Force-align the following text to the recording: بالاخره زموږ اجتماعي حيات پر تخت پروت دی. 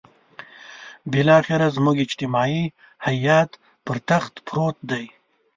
بالاخره 1.11 1.67
زموږ 1.75 1.97
اجتماعي 2.05 2.63
حيات 3.05 3.51
پر 3.85 3.97
تخت 4.09 4.33
پروت 4.47 4.77
دی. 4.89 5.05